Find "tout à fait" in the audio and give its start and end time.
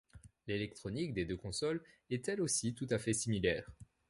2.73-3.13